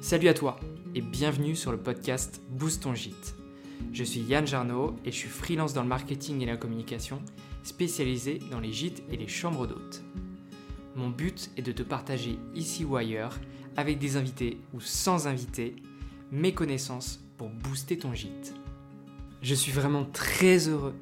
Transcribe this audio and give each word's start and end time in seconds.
Salut 0.00 0.28
à 0.28 0.34
toi 0.34 0.60
et 0.94 1.00
bienvenue 1.00 1.56
sur 1.56 1.72
le 1.72 1.78
podcast 1.78 2.40
Boost 2.50 2.82
ton 2.82 2.94
gîte. 2.94 3.34
Je 3.92 4.04
suis 4.04 4.20
Yann 4.20 4.46
Jarno 4.46 4.94
et 5.04 5.10
je 5.10 5.16
suis 5.16 5.28
freelance 5.28 5.72
dans 5.72 5.82
le 5.82 5.88
marketing 5.88 6.42
et 6.42 6.46
la 6.46 6.56
communication, 6.56 7.20
spécialisé 7.62 8.38
dans 8.50 8.60
les 8.60 8.72
gîtes 8.72 9.02
et 9.10 9.16
les 9.16 9.26
chambres 9.26 9.66
d'hôtes. 9.66 10.02
Mon 10.94 11.08
but 11.08 11.50
est 11.56 11.62
de 11.62 11.72
te 11.72 11.82
partager 11.82 12.38
ici 12.54 12.84
ou 12.84 12.96
ailleurs, 12.96 13.40
avec 13.76 13.98
des 13.98 14.16
invités 14.16 14.58
ou 14.74 14.80
sans 14.80 15.26
invités, 15.26 15.74
mes 16.30 16.52
connaissances 16.52 17.20
pour 17.36 17.48
booster 17.48 17.98
ton 17.98 18.14
gîte. 18.14 18.54
Je 19.42 19.54
suis 19.54 19.72
vraiment 19.72 20.04
très 20.04 20.68
heureux, 20.68 20.94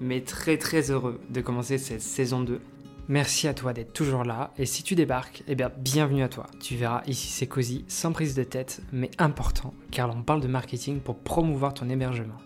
mais 0.00 0.20
très 0.20 0.58
très 0.58 0.90
heureux 0.90 1.18
de 1.30 1.40
commencer 1.40 1.78
cette 1.78 2.02
saison 2.02 2.42
2 2.42 2.60
Merci 3.08 3.48
à 3.48 3.54
toi 3.54 3.74
d'être 3.74 3.92
toujours 3.92 4.24
là, 4.24 4.54
et 4.56 4.64
si 4.64 4.82
tu 4.82 4.94
débarques, 4.94 5.42
eh 5.46 5.54
bien 5.54 5.70
bienvenue 5.76 6.22
à 6.22 6.30
toi. 6.30 6.46
Tu 6.58 6.74
verras, 6.74 7.02
ici 7.06 7.28
c'est 7.28 7.46
cosy, 7.46 7.84
sans 7.86 8.12
prise 8.12 8.34
de 8.34 8.44
tête, 8.44 8.80
mais 8.92 9.10
important, 9.18 9.74
car 9.90 10.08
l'on 10.08 10.22
parle 10.22 10.40
de 10.40 10.48
marketing 10.48 11.00
pour 11.00 11.18
promouvoir 11.18 11.74
ton 11.74 11.90
hébergement. 11.90 12.38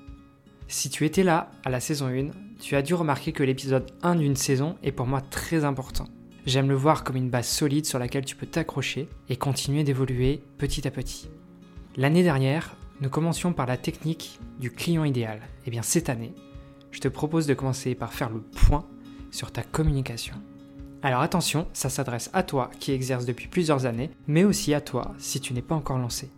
Si 0.67 0.91
tu 0.91 1.05
étais 1.05 1.23
là 1.23 1.53
à 1.65 1.71
la 1.71 1.79
saison 1.79 2.09
1, 2.09 2.31
tu 2.61 2.75
as 2.75 2.83
dû 2.83 2.95
remarquer 2.95 3.31
que 3.31 3.45
l'épisode 3.45 3.87
1 4.03 4.17
d'une 4.17 4.35
saison 4.35 4.75
est 4.83 4.91
pour 4.91 5.07
moi 5.07 5.21
très 5.21 5.65
important. 5.65 6.09
J'aime 6.45 6.69
le 6.69 6.75
voir 6.75 7.05
comme 7.05 7.17
une 7.17 7.31
base 7.31 7.47
solide 7.47 7.87
sur 7.87 8.01
laquelle 8.01 8.25
tu 8.25 8.35
peux 8.35 8.47
t'accrocher 8.47 9.09
et 9.29 9.37
continuer 9.37 9.85
d'évoluer 9.85 10.43
petit 10.59 10.89
à 10.89 10.91
petit. 10.91 11.29
L'année 11.97 12.25
dernière, 12.25 12.75
nous 13.01 13.11
commencions 13.11 13.53
par 13.53 13.67
la 13.67 13.77
technique 13.77 14.41
du 14.59 14.73
client 14.73 15.05
idéal. 15.05 15.39
Et 15.39 15.69
eh 15.69 15.71
bien 15.71 15.83
cette 15.83 16.09
année, 16.09 16.35
je 16.91 16.99
te 16.99 17.07
propose 17.07 17.47
de 17.47 17.55
commencer 17.55 17.95
par 17.95 18.13
faire 18.13 18.31
le 18.31 18.41
point 18.41 18.85
sur 19.31 19.53
ta 19.53 19.63
communication. 19.63 20.35
Alors 21.03 21.21
attention, 21.21 21.69
ça 21.73 21.91
s'adresse 21.91 22.29
à 22.33 22.43
toi 22.43 22.71
qui 22.81 22.93
exerce 22.93 23.25
depuis 23.25 23.47
plusieurs 23.47 23.87
années, 23.87 24.11
mais 24.27 24.45
aussi 24.45 24.75
à 24.75 24.81
toi 24.81 25.15
si 25.19 25.41
tu 25.41 25.55
n'es 25.55 25.63
pas 25.63 25.77
encore 25.77 25.99
lancé. 25.99 26.29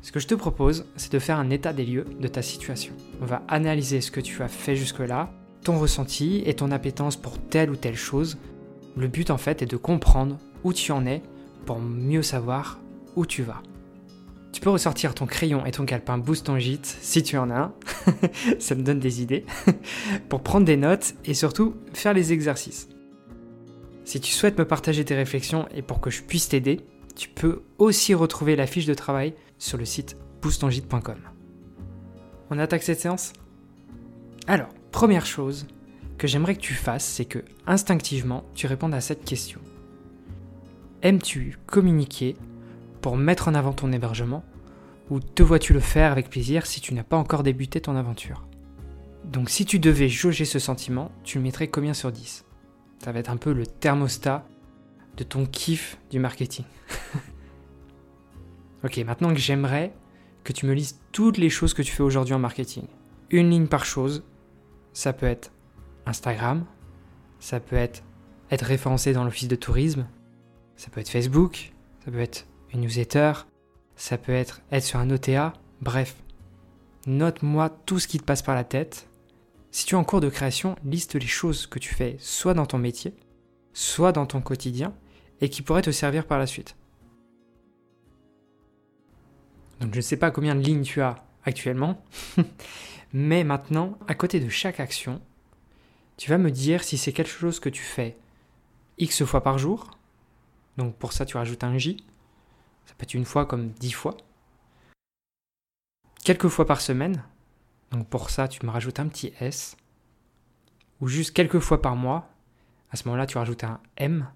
Ce 0.00 0.12
que 0.12 0.20
je 0.20 0.26
te 0.26 0.34
propose, 0.34 0.86
c'est 0.96 1.12
de 1.12 1.18
faire 1.18 1.38
un 1.38 1.50
état 1.50 1.72
des 1.72 1.84
lieux 1.84 2.06
de 2.20 2.28
ta 2.28 2.40
situation. 2.40 2.94
On 3.20 3.26
va 3.26 3.42
analyser 3.48 4.00
ce 4.00 4.10
que 4.10 4.20
tu 4.20 4.42
as 4.42 4.48
fait 4.48 4.76
jusque-là, 4.76 5.30
ton 5.62 5.78
ressenti 5.78 6.42
et 6.46 6.54
ton 6.54 6.70
appétence 6.70 7.16
pour 7.16 7.38
telle 7.38 7.70
ou 7.70 7.76
telle 7.76 7.96
chose. 7.96 8.38
Le 8.96 9.08
but 9.08 9.30
en 9.30 9.36
fait 9.36 9.60
est 9.62 9.66
de 9.66 9.76
comprendre 9.76 10.38
où 10.64 10.72
tu 10.72 10.92
en 10.92 11.04
es 11.04 11.22
pour 11.66 11.80
mieux 11.80 12.22
savoir 12.22 12.78
où 13.14 13.26
tu 13.26 13.42
vas. 13.42 13.62
Tu 14.52 14.62
peux 14.62 14.70
ressortir 14.70 15.14
ton 15.14 15.26
crayon 15.26 15.66
et 15.66 15.72
ton 15.72 15.84
calepin 15.84 16.16
Boost 16.16 16.46
ton 16.46 16.58
gîte 16.58 16.96
si 17.02 17.22
tu 17.22 17.36
en 17.36 17.50
as 17.50 17.58
un. 17.58 17.74
Ça 18.58 18.74
me 18.74 18.82
donne 18.82 19.00
des 19.00 19.20
idées. 19.20 19.44
pour 20.30 20.42
prendre 20.42 20.64
des 20.64 20.78
notes 20.78 21.14
et 21.26 21.34
surtout 21.34 21.74
faire 21.92 22.14
les 22.14 22.32
exercices. 22.32 22.88
Si 24.06 24.20
tu 24.20 24.30
souhaites 24.30 24.56
me 24.56 24.64
partager 24.64 25.04
tes 25.04 25.16
réflexions 25.16 25.66
et 25.74 25.82
pour 25.82 26.00
que 26.00 26.10
je 26.10 26.22
puisse 26.22 26.48
t'aider, 26.48 26.80
tu 27.16 27.28
peux 27.28 27.62
aussi 27.78 28.14
retrouver 28.14 28.54
la 28.54 28.68
fiche 28.68 28.86
de 28.86 28.94
travail 28.94 29.34
sur 29.58 29.78
le 29.78 29.84
site 29.84 30.16
boostongite.com. 30.42 31.18
On 32.50 32.58
attaque 32.60 32.84
cette 32.84 33.00
séance? 33.00 33.32
Alors, 34.46 34.68
première 34.92 35.26
chose 35.26 35.66
que 36.18 36.28
j'aimerais 36.28 36.54
que 36.54 36.60
tu 36.60 36.74
fasses, 36.74 37.04
c'est 37.04 37.24
que 37.24 37.40
instinctivement, 37.66 38.44
tu 38.54 38.68
répondes 38.68 38.94
à 38.94 39.00
cette 39.00 39.24
question. 39.24 39.60
Aimes-tu 41.02 41.58
communiquer 41.66 42.36
pour 43.00 43.16
mettre 43.16 43.48
en 43.48 43.54
avant 43.54 43.72
ton 43.72 43.90
hébergement 43.92 44.44
ou 45.10 45.18
te 45.18 45.42
vois-tu 45.42 45.72
le 45.72 45.80
faire 45.80 46.12
avec 46.12 46.30
plaisir 46.30 46.66
si 46.66 46.80
tu 46.80 46.94
n'as 46.94 47.02
pas 47.02 47.16
encore 47.16 47.42
débuté 47.42 47.80
ton 47.80 47.96
aventure? 47.96 48.46
Donc 49.24 49.50
si 49.50 49.64
tu 49.66 49.80
devais 49.80 50.08
jauger 50.08 50.44
ce 50.44 50.60
sentiment, 50.60 51.10
tu 51.24 51.38
le 51.38 51.44
mettrais 51.44 51.66
combien 51.66 51.92
sur 51.92 52.12
10 52.12 52.45
Ça 53.02 53.12
va 53.12 53.18
être 53.18 53.30
un 53.30 53.36
peu 53.36 53.52
le 53.52 53.66
thermostat 53.66 54.46
de 55.16 55.24
ton 55.24 55.46
kiff 55.46 55.98
du 56.10 56.18
marketing. 56.18 56.64
ok, 58.84 58.98
maintenant 58.98 59.32
que 59.32 59.40
j'aimerais 59.40 59.92
que 60.44 60.52
tu 60.52 60.66
me 60.66 60.72
lises 60.72 61.00
toutes 61.12 61.38
les 61.38 61.50
choses 61.50 61.74
que 61.74 61.82
tu 61.82 61.92
fais 61.92 62.02
aujourd'hui 62.02 62.34
en 62.34 62.38
marketing. 62.38 62.84
Une 63.30 63.50
ligne 63.50 63.66
par 63.66 63.84
chose, 63.84 64.24
ça 64.92 65.12
peut 65.12 65.26
être 65.26 65.52
Instagram, 66.06 66.64
ça 67.40 67.60
peut 67.60 67.76
être 67.76 68.02
être 68.50 68.64
référencé 68.64 69.12
dans 69.12 69.24
l'office 69.24 69.48
de 69.48 69.56
tourisme, 69.56 70.06
ça 70.76 70.90
peut 70.90 71.00
être 71.00 71.08
Facebook, 71.08 71.72
ça 72.04 72.10
peut 72.10 72.20
être 72.20 72.46
une 72.72 72.82
newsletter, 72.82 73.32
ça 73.96 74.18
peut 74.18 74.32
être 74.32 74.62
être 74.70 74.84
sur 74.84 75.00
un 75.00 75.10
OTA, 75.10 75.52
bref. 75.80 76.16
Note-moi 77.06 77.70
tout 77.86 77.98
ce 77.98 78.08
qui 78.08 78.18
te 78.18 78.24
passe 78.24 78.42
par 78.42 78.54
la 78.54 78.64
tête. 78.64 79.08
Si 79.76 79.84
tu 79.84 79.94
es 79.94 79.98
en 79.98 80.04
cours 80.04 80.22
de 80.22 80.30
création, 80.30 80.74
liste 80.86 81.16
les 81.16 81.26
choses 81.26 81.66
que 81.66 81.78
tu 81.78 81.92
fais 81.94 82.16
soit 82.18 82.54
dans 82.54 82.64
ton 82.64 82.78
métier, 82.78 83.14
soit 83.74 84.10
dans 84.10 84.24
ton 84.24 84.40
quotidien, 84.40 84.94
et 85.42 85.50
qui 85.50 85.60
pourraient 85.60 85.82
te 85.82 85.90
servir 85.90 86.26
par 86.26 86.38
la 86.38 86.46
suite. 86.46 86.76
Donc 89.80 89.92
je 89.92 89.98
ne 89.98 90.00
sais 90.00 90.16
pas 90.16 90.30
combien 90.30 90.54
de 90.54 90.62
lignes 90.62 90.80
tu 90.80 91.02
as 91.02 91.26
actuellement, 91.44 92.02
mais 93.12 93.44
maintenant, 93.44 93.98
à 94.08 94.14
côté 94.14 94.40
de 94.40 94.48
chaque 94.48 94.80
action, 94.80 95.20
tu 96.16 96.30
vas 96.30 96.38
me 96.38 96.50
dire 96.50 96.82
si 96.82 96.96
c'est 96.96 97.12
quelque 97.12 97.28
chose 97.28 97.60
que 97.60 97.68
tu 97.68 97.82
fais 97.82 98.16
X 98.96 99.24
fois 99.26 99.42
par 99.42 99.58
jour, 99.58 99.90
donc 100.78 100.96
pour 100.96 101.12
ça 101.12 101.26
tu 101.26 101.36
rajoutes 101.36 101.64
un 101.64 101.76
J, 101.76 101.98
ça 102.86 102.94
peut 102.96 103.02
être 103.04 103.12
une 103.12 103.26
fois 103.26 103.44
comme 103.44 103.72
dix 103.72 103.92
fois. 103.92 104.16
Quelques 106.24 106.48
fois 106.48 106.64
par 106.64 106.80
semaine. 106.80 107.22
Donc 107.92 108.08
pour 108.08 108.30
ça, 108.30 108.48
tu 108.48 108.64
me 108.64 108.70
rajoutes 108.70 109.00
un 109.00 109.08
petit 109.08 109.32
S. 109.40 109.76
Ou 111.00 111.08
juste 111.08 111.32
quelques 111.32 111.60
fois 111.60 111.82
par 111.82 111.96
mois. 111.96 112.30
À 112.90 112.96
ce 112.96 113.04
moment-là, 113.08 113.26
tu 113.26 113.38
rajoutes 113.38 113.64
un 113.64 113.80
M. 113.96 114.28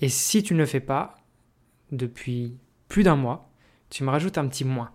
Et 0.00 0.08
si 0.08 0.42
tu 0.42 0.54
ne 0.54 0.58
le 0.58 0.66
fais 0.66 0.80
pas 0.80 1.16
depuis 1.92 2.58
plus 2.88 3.02
d'un 3.02 3.16
mois, 3.16 3.48
tu 3.90 4.04
me 4.04 4.10
rajoutes 4.10 4.38
un 4.38 4.48
petit 4.48 4.64
moins. 4.64 4.90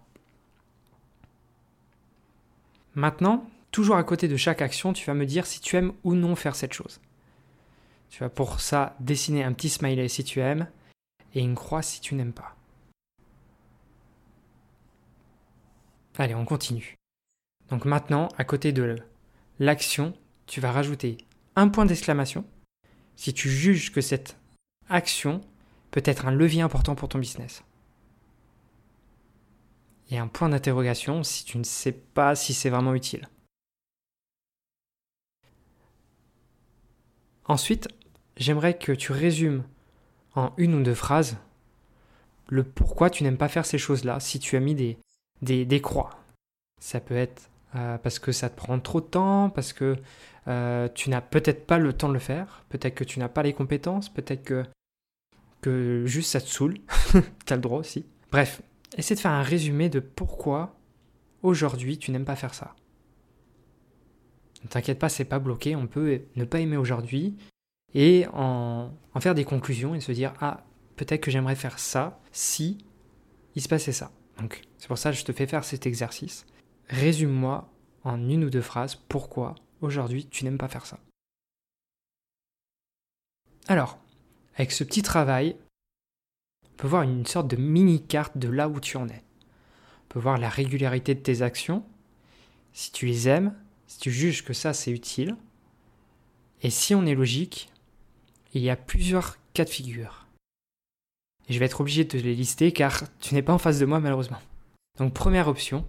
Maintenant, 2.95 3.49
toujours 3.71 3.95
à 3.95 4.03
côté 4.03 4.27
de 4.27 4.35
chaque 4.35 4.61
action, 4.61 4.93
tu 4.93 5.05
vas 5.05 5.13
me 5.13 5.25
dire 5.25 5.45
si 5.45 5.61
tu 5.61 5.77
aimes 5.77 5.93
ou 6.03 6.15
non 6.15 6.35
faire 6.35 6.55
cette 6.55 6.73
chose. 6.73 6.99
Tu 8.09 8.19
vas 8.19 8.29
pour 8.29 8.59
ça 8.59 8.95
dessiner 8.99 9.43
un 9.43 9.53
petit 9.53 9.69
smiley 9.69 10.07
si 10.09 10.23
tu 10.23 10.39
aimes, 10.41 10.67
et 11.33 11.41
une 11.41 11.55
croix 11.55 11.81
si 11.81 12.01
tu 12.01 12.15
n'aimes 12.15 12.33
pas. 12.33 12.55
Allez, 16.17 16.35
on 16.35 16.43
continue. 16.43 16.98
Donc 17.69 17.85
maintenant, 17.85 18.29
à 18.37 18.43
côté 18.43 18.71
de 18.71 18.95
l'action, 19.59 20.13
tu 20.47 20.59
vas 20.61 20.71
rajouter 20.71 21.17
un 21.55 21.69
point 21.69 21.85
d'exclamation 21.85 22.45
si 23.15 23.33
tu 23.33 23.49
juges 23.49 23.91
que 23.91 24.01
cette 24.01 24.37
action 24.89 25.41
peut 25.91 26.01
être 26.05 26.25
un 26.25 26.31
levier 26.31 26.61
important 26.61 26.95
pour 26.95 27.09
ton 27.09 27.19
business. 27.19 27.63
Et 30.09 30.17
un 30.17 30.27
point 30.27 30.49
d'interrogation 30.49 31.23
si 31.23 31.45
tu 31.45 31.57
ne 31.57 31.63
sais 31.63 31.91
pas 31.91 32.35
si 32.35 32.53
c'est 32.53 32.69
vraiment 32.69 32.95
utile. 32.95 33.27
Ensuite, 37.45 37.87
j'aimerais 38.37 38.77
que 38.77 38.91
tu 38.91 39.11
résumes 39.11 39.63
en 40.35 40.53
une 40.57 40.75
ou 40.75 40.83
deux 40.83 40.95
phrases 40.95 41.37
le 42.47 42.63
pourquoi 42.63 43.09
tu 43.09 43.23
n'aimes 43.23 43.37
pas 43.37 43.47
faire 43.47 43.65
ces 43.65 43.77
choses-là 43.77 44.19
si 44.19 44.39
tu 44.39 44.55
as 44.55 44.59
mis 44.59 44.75
des, 44.75 44.97
des, 45.41 45.81
croix. 45.81 46.11
Ça 46.79 46.99
peut 46.99 47.15
être 47.15 47.48
euh, 47.75 47.97
parce 47.97 48.19
que 48.19 48.31
ça 48.31 48.49
te 48.49 48.55
prend 48.55 48.79
trop 48.79 49.01
de 49.01 49.05
temps, 49.05 49.49
parce 49.49 49.73
que 49.73 49.95
euh, 50.47 50.87
tu 50.95 51.09
n'as 51.09 51.21
peut-être 51.21 51.67
pas 51.67 51.77
le 51.77 51.93
temps 51.93 52.09
de 52.09 52.13
le 52.13 52.19
faire, 52.19 52.65
peut-être 52.69 52.95
que 52.95 53.03
tu 53.03 53.19
n'as 53.19 53.29
pas 53.29 53.43
les 53.43 53.53
compétences, 53.53 54.09
peut-être 54.09 54.43
que, 54.43 56.03
juste 56.05 56.31
ça 56.31 56.41
te 56.41 56.47
saoule, 56.47 56.77
tu 57.45 57.53
as 57.53 57.55
le 57.55 57.61
droit 57.61 57.79
aussi. 57.79 58.05
Bref, 58.31 58.61
essaie 58.97 59.15
de 59.15 59.19
faire 59.19 59.31
un 59.31 59.43
résumé 59.43 59.89
de 59.89 59.99
pourquoi 59.99 60.75
aujourd'hui 61.43 61.97
tu 61.97 62.11
n'aimes 62.11 62.25
pas 62.25 62.35
faire 62.35 62.53
ça. 62.53 62.75
Ne 64.63 64.69
t'inquiète 64.69 64.99
pas, 64.99 65.09
c'est 65.09 65.25
pas 65.25 65.39
bloqué, 65.39 65.75
on 65.75 65.87
peut 65.87 66.21
ne 66.35 66.43
pas 66.43 66.59
aimer 66.59 66.77
aujourd'hui, 66.77 67.37
et 67.93 68.25
en, 68.33 68.91
faire 69.19 69.35
des 69.35 69.45
conclusions 69.45 69.95
et 69.95 69.99
se 69.99 70.11
dire 70.11 70.33
ah 70.39 70.63
peut-être 70.95 71.21
que 71.21 71.31
j'aimerais 71.31 71.55
faire 71.55 71.79
ça 71.79 72.19
si 72.31 72.77
il 73.55 73.61
se 73.61 73.67
passait 73.67 73.91
ça. 73.91 74.11
Donc 74.39 74.61
c'est 74.77 74.87
pour 74.87 74.97
ça 74.97 75.11
que 75.11 75.17
je 75.17 75.25
te 75.25 75.31
fais 75.31 75.47
faire 75.47 75.63
cet 75.63 75.85
exercice. 75.85 76.45
Résume-moi 76.89 77.69
en 78.03 78.29
une 78.29 78.43
ou 78.43 78.49
deux 78.49 78.61
phrases 78.61 78.95
pourquoi 78.95 79.55
aujourd'hui 79.81 80.25
tu 80.25 80.43
n'aimes 80.43 80.57
pas 80.57 80.67
faire 80.67 80.85
ça. 80.85 80.99
Alors, 83.67 83.99
avec 84.55 84.71
ce 84.71 84.83
petit 84.83 85.03
travail, 85.03 85.55
on 86.65 86.75
peut 86.77 86.87
voir 86.87 87.03
une 87.03 87.25
sorte 87.25 87.47
de 87.47 87.55
mini 87.55 88.05
carte 88.05 88.37
de 88.37 88.49
là 88.49 88.67
où 88.67 88.79
tu 88.79 88.97
en 88.97 89.07
es. 89.07 89.23
On 90.03 90.07
peut 90.09 90.19
voir 90.19 90.37
la 90.37 90.49
régularité 90.49 91.13
de 91.13 91.19
tes 91.19 91.43
actions, 91.43 91.85
si 92.73 92.91
tu 92.91 93.05
les 93.05 93.27
aimes, 93.27 93.53
si 93.85 93.99
tu 93.99 94.11
juges 94.11 94.43
que 94.43 94.53
ça 94.53 94.73
c'est 94.73 94.91
utile. 94.91 95.35
Et 96.61 96.71
si 96.71 96.95
on 96.95 97.05
est 97.05 97.15
logique, 97.15 97.71
il 98.53 98.61
y 98.61 98.69
a 98.69 98.75
plusieurs 98.75 99.37
cas 99.53 99.65
de 99.65 99.69
figure. 99.69 100.25
Et 101.47 101.53
je 101.53 101.59
vais 101.59 101.65
être 101.65 101.81
obligé 101.81 102.03
de 102.03 102.17
les 102.17 102.35
lister 102.35 102.71
car 102.71 103.03
tu 103.19 103.35
n'es 103.35 103.41
pas 103.41 103.53
en 103.53 103.59
face 103.59 103.79
de 103.79 103.85
moi 103.85 103.99
malheureusement. 103.99 104.41
Donc 104.97 105.13
première 105.13 105.47
option, 105.47 105.85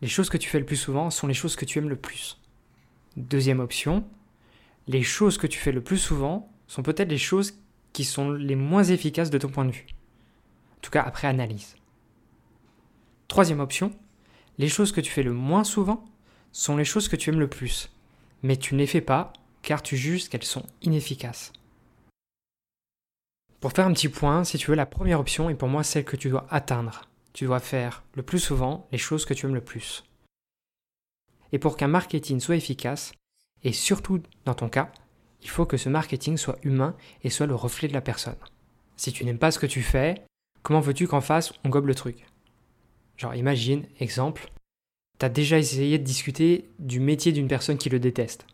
les 0.00 0.08
choses 0.08 0.30
que 0.30 0.36
tu 0.36 0.48
fais 0.48 0.58
le 0.58 0.66
plus 0.66 0.76
souvent 0.76 1.10
sont 1.10 1.26
les 1.26 1.34
choses 1.34 1.56
que 1.56 1.64
tu 1.64 1.78
aimes 1.78 1.88
le 1.88 1.96
plus. 1.96 2.40
Deuxième 3.16 3.60
option, 3.60 4.04
les 4.86 5.02
choses 5.02 5.38
que 5.38 5.46
tu 5.46 5.58
fais 5.58 5.72
le 5.72 5.82
plus 5.82 5.98
souvent 5.98 6.50
sont 6.66 6.82
peut-être 6.82 7.10
les 7.10 7.18
choses 7.18 7.54
qui 7.92 8.04
sont 8.04 8.30
les 8.30 8.54
moins 8.54 8.84
efficaces 8.84 9.30
de 9.30 9.38
ton 9.38 9.48
point 9.48 9.64
de 9.64 9.72
vue. 9.72 9.86
En 10.76 10.80
tout 10.82 10.90
cas, 10.90 11.02
après 11.02 11.26
analyse. 11.26 11.76
Troisième 13.26 13.60
option, 13.60 13.90
les 14.58 14.68
choses 14.68 14.92
que 14.92 15.00
tu 15.00 15.10
fais 15.10 15.22
le 15.22 15.32
moins 15.32 15.64
souvent 15.64 16.04
sont 16.52 16.76
les 16.76 16.84
choses 16.84 17.08
que 17.08 17.16
tu 17.16 17.30
aimes 17.30 17.40
le 17.40 17.48
plus. 17.48 17.90
Mais 18.42 18.56
tu 18.56 18.74
ne 18.74 18.78
les 18.78 18.86
fais 18.86 19.00
pas 19.00 19.32
car 19.62 19.82
tu 19.82 19.96
juges 19.96 20.28
qu'elles 20.28 20.44
sont 20.44 20.64
inefficaces. 20.82 21.52
Pour 23.60 23.72
faire 23.72 23.86
un 23.86 23.92
petit 23.92 24.08
point, 24.08 24.44
si 24.44 24.56
tu 24.56 24.70
veux, 24.70 24.76
la 24.76 24.86
première 24.86 25.18
option 25.18 25.50
est 25.50 25.56
pour 25.56 25.68
moi 25.68 25.82
celle 25.82 26.04
que 26.04 26.16
tu 26.16 26.30
dois 26.30 26.46
atteindre. 26.48 27.07
Tu 27.38 27.44
dois 27.44 27.60
faire 27.60 28.02
le 28.14 28.24
plus 28.24 28.40
souvent 28.40 28.88
les 28.90 28.98
choses 28.98 29.24
que 29.24 29.32
tu 29.32 29.46
aimes 29.46 29.54
le 29.54 29.60
plus. 29.60 30.02
Et 31.52 31.60
pour 31.60 31.76
qu'un 31.76 31.86
marketing 31.86 32.40
soit 32.40 32.56
efficace, 32.56 33.12
et 33.62 33.72
surtout 33.72 34.20
dans 34.44 34.56
ton 34.56 34.68
cas, 34.68 34.90
il 35.42 35.48
faut 35.48 35.64
que 35.64 35.76
ce 35.76 35.88
marketing 35.88 36.36
soit 36.36 36.58
humain 36.64 36.96
et 37.22 37.30
soit 37.30 37.46
le 37.46 37.54
reflet 37.54 37.86
de 37.86 37.92
la 37.92 38.00
personne. 38.00 38.34
Si 38.96 39.12
tu 39.12 39.24
n'aimes 39.24 39.38
pas 39.38 39.52
ce 39.52 39.60
que 39.60 39.66
tu 39.66 39.82
fais, 39.82 40.16
comment 40.64 40.80
veux-tu 40.80 41.06
qu'en 41.06 41.20
face 41.20 41.52
on 41.62 41.68
gobe 41.68 41.86
le 41.86 41.94
truc? 41.94 42.26
Genre 43.16 43.36
imagine, 43.36 43.86
exemple, 44.00 44.50
tu 45.20 45.24
as 45.24 45.28
déjà 45.28 45.58
essayé 45.58 45.96
de 45.96 46.02
discuter 46.02 46.68
du 46.80 46.98
métier 46.98 47.30
d'une 47.30 47.46
personne 47.46 47.78
qui 47.78 47.88
le 47.88 48.00
déteste. 48.00 48.46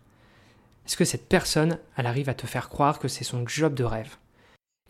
Est-ce 0.85 0.99
que 0.99 1.07
cette 1.07 1.27
personne, 1.27 1.79
elle 1.97 2.07
arrive 2.07 2.29
à 2.29 2.35
te 2.35 2.47
faire 2.47 2.69
croire 2.69 2.99
que 2.99 3.09
c'est 3.09 3.25
son 3.25 3.49
job 3.49 3.73
de 3.73 3.85
rêve? 3.85 4.19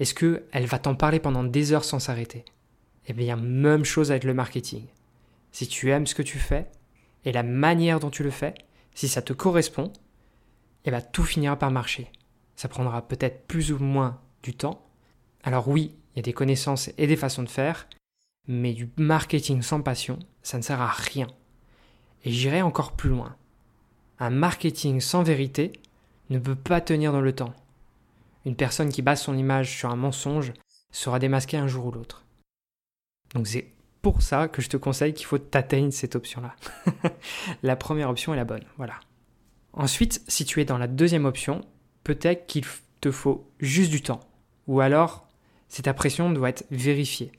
Est-ce 0.01 0.15
qu'elle 0.15 0.67
va 0.67 0.81
t'en 0.81 0.97
parler 0.97 1.21
pendant 1.21 1.45
des 1.45 1.73
heures 1.73 1.85
sans 1.85 2.01
s'arrêter? 2.01 2.45
Eh 3.07 3.13
bien, 3.13 3.37
même 3.37 3.85
chose 3.85 4.11
avec 4.11 4.25
le 4.25 4.35
marketing. 4.35 4.87
Si 5.53 5.69
tu 5.69 5.91
aimes 5.91 6.07
ce 6.07 6.15
que 6.15 6.23
tu 6.23 6.39
fais, 6.39 6.67
et 7.25 7.33
la 7.33 7.43
manière 7.43 8.01
dont 8.01 8.11
tu 8.11 8.23
le 8.23 8.31
fais, 8.31 8.55
si 8.95 9.09
ça 9.09 9.23
te 9.23 9.33
correspond, 9.33 9.93
eh 10.85 10.91
bien, 10.91 11.01
tout 11.01 11.25
finira 11.25 11.57
par 11.57 11.71
marcher. 11.71 12.11
Ça 12.57 12.69
prendra 12.69 13.07
peut-être 13.07 13.47
plus 13.47 13.73
ou 13.73 13.79
moins 13.79 14.21
du 14.43 14.55
temps. 14.55 14.87
Alors 15.43 15.69
oui, 15.69 15.95
il 16.15 16.19
y 16.19 16.21
a 16.21 16.23
des 16.23 16.33
connaissances 16.33 16.91
et 16.97 17.07
des 17.07 17.17
façons 17.17 17.43
de 17.43 17.49
faire, 17.49 17.89
mais 18.47 18.73
du 18.73 18.91
marketing 18.97 19.63
sans 19.63 19.81
passion, 19.81 20.19
ça 20.43 20.59
ne 20.59 20.63
sert 20.63 20.81
à 20.81 20.91
rien. 20.91 21.27
Et 22.25 22.31
j'irai 22.31 22.63
encore 22.63 22.93
plus 22.93 23.11
loin. 23.11 23.37
Un 24.19 24.31
marketing 24.31 25.01
sans 25.01 25.23
vérité 25.23 25.73
ne 26.31 26.39
peut 26.39 26.55
pas 26.55 26.81
tenir 26.81 27.13
dans 27.13 27.21
le 27.21 27.35
temps. 27.35 27.55
Une 28.47 28.57
personne 28.57 28.91
qui 28.91 29.03
base 29.03 29.23
son 29.23 29.37
image 29.37 29.77
sur 29.77 29.91
un 29.91 29.97
mensonge 29.97 30.53
sera 30.91 31.19
démasquée 31.19 31.57
un 31.57 31.67
jour 31.67 31.87
ou 31.87 31.91
l'autre. 31.91 32.24
Donc 33.35 33.47
c'est 33.47 33.69
pour 34.03 34.23
ça 34.23 34.49
que 34.49 34.63
je 34.63 34.69
te 34.69 34.77
conseille 34.77 35.15
qu'il 35.15 35.27
faut 35.27 35.39
t'atteindre 35.39 35.93
cette 35.93 36.17
option-là. 36.17 36.55
la 37.63 37.77
première 37.77 38.11
option 38.11 38.33
est 38.33 38.37
la 38.37 38.45
bonne, 38.45 38.65
voilà. 38.77 39.01
Ensuite, 39.73 40.23
si 40.29 40.45
tu 40.45 40.61
es 40.61 40.65
dans 40.65 40.79
la 40.79 40.87
deuxième 40.87 41.25
option, 41.25 41.63
peut-être 42.05 42.47
qu'il 42.47 42.65
te 43.01 43.11
faut 43.11 43.51
juste 43.59 43.91
du 43.91 44.03
temps. 44.03 44.21
Ou 44.67 44.81
alors, 44.81 45.27
cette 45.69 45.89
impression 45.89 46.31
doit 46.31 46.51
être 46.51 46.65
vérifiée. 46.71 47.33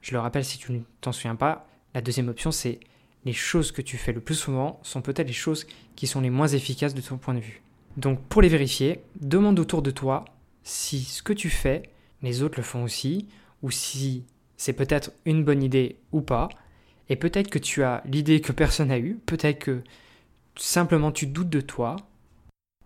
Je 0.00 0.12
le 0.12 0.20
rappelle 0.20 0.44
si 0.44 0.58
tu 0.58 0.72
ne 0.72 0.80
t'en 1.00 1.12
souviens 1.12 1.36
pas, 1.36 1.66
la 1.94 2.00
deuxième 2.00 2.28
option 2.28 2.50
c'est 2.50 2.80
les 3.24 3.32
choses 3.32 3.72
que 3.72 3.82
tu 3.82 3.96
fais 3.96 4.12
le 4.12 4.20
plus 4.20 4.34
souvent 4.34 4.80
sont 4.82 5.00
peut-être 5.00 5.28
les 5.28 5.32
choses 5.32 5.66
qui 5.96 6.06
sont 6.06 6.20
les 6.20 6.30
moins 6.30 6.48
efficaces 6.48 6.94
de 6.94 7.00
ton 7.00 7.16
point 7.16 7.34
de 7.34 7.40
vue. 7.40 7.62
Donc 7.96 8.20
pour 8.22 8.42
les 8.42 8.48
vérifier, 8.48 9.00
demande 9.20 9.58
autour 9.58 9.82
de 9.82 9.90
toi 9.90 10.24
si 10.62 11.00
ce 11.00 11.22
que 11.22 11.32
tu 11.32 11.50
fais, 11.50 11.82
les 12.22 12.42
autres 12.42 12.58
le 12.58 12.64
font 12.64 12.82
aussi, 12.82 13.28
ou 13.62 13.70
si 13.70 14.24
c'est 14.64 14.72
peut-être 14.72 15.12
une 15.26 15.44
bonne 15.44 15.62
idée 15.62 15.98
ou 16.10 16.22
pas, 16.22 16.48
et 17.10 17.16
peut-être 17.16 17.50
que 17.50 17.58
tu 17.58 17.82
as 17.82 18.00
l'idée 18.06 18.40
que 18.40 18.50
personne 18.50 18.88
n'a 18.88 18.98
eue, 18.98 19.20
peut-être 19.26 19.58
que 19.58 19.82
simplement 20.56 21.12
tu 21.12 21.26
doutes 21.26 21.50
de 21.50 21.60
toi, 21.60 21.96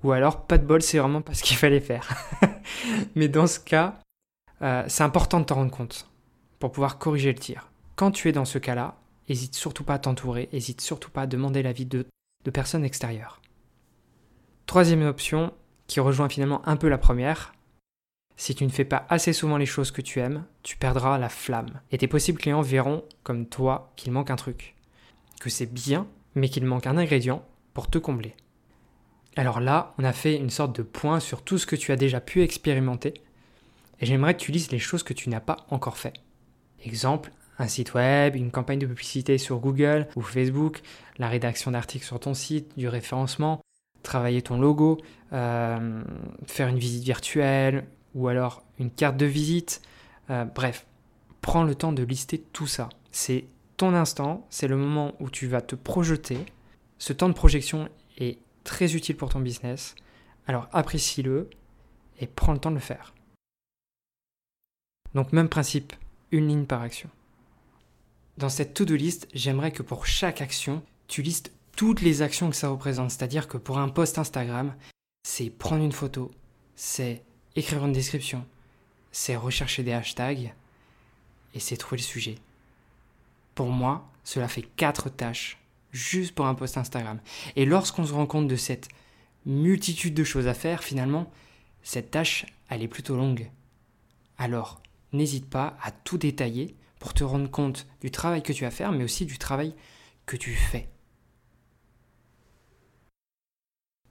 ou 0.02 0.10
alors 0.10 0.44
pas 0.44 0.58
de 0.58 0.66
bol, 0.66 0.82
c'est 0.82 0.98
vraiment 0.98 1.22
pas 1.22 1.34
ce 1.34 1.44
qu'il 1.44 1.56
fallait 1.62 1.78
faire. 1.78 2.08
Mais 3.14 3.28
dans 3.28 3.46
ce 3.46 3.60
cas, 3.60 4.00
euh, 4.60 4.82
c'est 4.88 5.04
important 5.04 5.38
de 5.38 5.44
t'en 5.44 5.54
rendre 5.54 5.70
compte 5.70 6.10
pour 6.58 6.72
pouvoir 6.72 6.98
corriger 6.98 7.32
le 7.32 7.38
tir. 7.38 7.70
Quand 7.94 8.10
tu 8.10 8.28
es 8.28 8.32
dans 8.32 8.44
ce 8.44 8.58
cas-là, 8.58 8.96
hésite 9.28 9.54
surtout 9.54 9.84
pas 9.84 9.94
à 9.94 9.98
t'entourer, 10.00 10.48
hésite 10.50 10.80
surtout 10.80 11.12
pas 11.12 11.22
à 11.22 11.26
demander 11.28 11.62
l'avis 11.62 11.86
de, 11.86 12.06
de 12.44 12.50
personnes 12.50 12.84
extérieures. 12.84 13.40
Troisième 14.66 15.02
option, 15.02 15.52
qui 15.86 16.00
rejoint 16.00 16.28
finalement 16.28 16.66
un 16.66 16.76
peu 16.76 16.88
la 16.88 16.98
première, 16.98 17.54
si 18.38 18.54
tu 18.54 18.64
ne 18.64 18.70
fais 18.70 18.84
pas 18.84 19.04
assez 19.08 19.32
souvent 19.32 19.56
les 19.56 19.66
choses 19.66 19.90
que 19.90 20.00
tu 20.00 20.20
aimes, 20.20 20.44
tu 20.62 20.76
perdras 20.76 21.18
la 21.18 21.28
flamme. 21.28 21.80
Et 21.90 21.98
tes 21.98 22.06
possibles 22.06 22.38
clients 22.38 22.62
verront, 22.62 23.04
comme 23.24 23.46
toi, 23.46 23.92
qu'il 23.96 24.12
manque 24.12 24.30
un 24.30 24.36
truc. 24.36 24.76
Que 25.40 25.50
c'est 25.50 25.66
bien, 25.66 26.06
mais 26.36 26.48
qu'il 26.48 26.64
manque 26.64 26.86
un 26.86 26.96
ingrédient 26.96 27.44
pour 27.74 27.90
te 27.90 27.98
combler. 27.98 28.34
Alors 29.34 29.58
là, 29.58 29.92
on 29.98 30.04
a 30.04 30.12
fait 30.12 30.36
une 30.36 30.50
sorte 30.50 30.74
de 30.76 30.82
point 30.82 31.18
sur 31.18 31.42
tout 31.42 31.58
ce 31.58 31.66
que 31.66 31.74
tu 31.74 31.90
as 31.90 31.96
déjà 31.96 32.20
pu 32.20 32.42
expérimenter. 32.42 33.14
Et 34.00 34.06
j'aimerais 34.06 34.34
que 34.34 34.40
tu 34.40 34.52
lises 34.52 34.70
les 34.70 34.78
choses 34.78 35.02
que 35.02 35.14
tu 35.14 35.30
n'as 35.30 35.40
pas 35.40 35.66
encore 35.70 35.98
fait. 35.98 36.14
Exemple, 36.84 37.32
un 37.58 37.66
site 37.66 37.94
web, 37.94 38.36
une 38.36 38.52
campagne 38.52 38.78
de 38.78 38.86
publicité 38.86 39.36
sur 39.38 39.58
Google 39.58 40.06
ou 40.14 40.22
Facebook, 40.22 40.82
la 41.18 41.28
rédaction 41.28 41.72
d'articles 41.72 42.06
sur 42.06 42.20
ton 42.20 42.34
site, 42.34 42.78
du 42.78 42.86
référencement, 42.86 43.60
travailler 44.04 44.42
ton 44.42 44.60
logo, 44.60 44.98
euh, 45.32 46.04
faire 46.46 46.68
une 46.68 46.78
visite 46.78 47.02
virtuelle 47.02 47.84
ou 48.14 48.28
alors 48.28 48.62
une 48.78 48.90
carte 48.90 49.16
de 49.16 49.26
visite. 49.26 49.82
Euh, 50.30 50.44
bref, 50.44 50.86
prends 51.40 51.64
le 51.64 51.74
temps 51.74 51.92
de 51.92 52.02
lister 52.02 52.38
tout 52.52 52.66
ça. 52.66 52.88
C'est 53.12 53.46
ton 53.76 53.94
instant, 53.94 54.46
c'est 54.50 54.68
le 54.68 54.76
moment 54.76 55.14
où 55.20 55.30
tu 55.30 55.46
vas 55.46 55.62
te 55.62 55.74
projeter. 55.74 56.38
Ce 56.98 57.12
temps 57.12 57.28
de 57.28 57.34
projection 57.34 57.88
est 58.18 58.38
très 58.64 58.94
utile 58.94 59.16
pour 59.16 59.30
ton 59.30 59.40
business. 59.40 59.94
Alors 60.46 60.68
apprécie-le 60.72 61.48
et 62.20 62.26
prends 62.26 62.52
le 62.52 62.58
temps 62.58 62.70
de 62.70 62.76
le 62.76 62.80
faire. 62.80 63.14
Donc 65.14 65.32
même 65.32 65.48
principe, 65.48 65.94
une 66.32 66.48
ligne 66.48 66.66
par 66.66 66.82
action. 66.82 67.08
Dans 68.36 68.48
cette 68.48 68.74
to-do 68.74 68.94
list, 68.94 69.26
j'aimerais 69.34 69.72
que 69.72 69.82
pour 69.82 70.06
chaque 70.06 70.42
action, 70.42 70.82
tu 71.06 71.22
listes 71.22 71.52
toutes 71.76 72.02
les 72.02 72.22
actions 72.22 72.50
que 72.50 72.56
ça 72.56 72.68
représente. 72.68 73.10
C'est-à-dire 73.10 73.48
que 73.48 73.56
pour 73.56 73.78
un 73.78 73.88
post 73.88 74.18
Instagram, 74.18 74.74
c'est 75.22 75.50
prendre 75.50 75.84
une 75.84 75.92
photo, 75.92 76.30
c'est 76.74 77.22
écrire 77.56 77.84
une 77.84 77.92
description, 77.92 78.44
c'est 79.12 79.36
rechercher 79.36 79.82
des 79.82 79.92
hashtags 79.92 80.52
et 81.54 81.60
c'est 81.60 81.76
trouver 81.76 81.98
le 81.98 82.02
sujet. 82.02 82.36
Pour 83.54 83.68
moi, 83.68 84.08
cela 84.24 84.48
fait 84.48 84.62
quatre 84.62 85.08
tâches 85.08 85.58
juste 85.92 86.34
pour 86.34 86.46
un 86.46 86.54
post 86.54 86.76
Instagram. 86.76 87.18
Et 87.56 87.64
lorsqu'on 87.64 88.04
se 88.04 88.12
rend 88.12 88.26
compte 88.26 88.48
de 88.48 88.56
cette 88.56 88.88
multitude 89.46 90.14
de 90.14 90.24
choses 90.24 90.46
à 90.46 90.54
faire, 90.54 90.84
finalement, 90.84 91.30
cette 91.82 92.10
tâche, 92.10 92.46
elle 92.68 92.82
est 92.82 92.88
plutôt 92.88 93.16
longue. 93.16 93.50
Alors, 94.36 94.80
n'hésite 95.12 95.48
pas 95.48 95.76
à 95.82 95.90
tout 95.90 96.18
détailler 96.18 96.76
pour 96.98 97.14
te 97.14 97.24
rendre 97.24 97.50
compte 97.50 97.86
du 98.00 98.10
travail 98.10 98.42
que 98.42 98.52
tu 98.52 98.64
as 98.64 98.68
à 98.68 98.70
faire, 98.70 98.92
mais 98.92 99.04
aussi 99.04 99.24
du 99.24 99.38
travail 99.38 99.74
que 100.26 100.36
tu 100.36 100.52
fais. 100.52 100.88